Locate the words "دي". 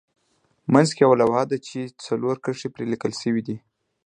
3.47-3.57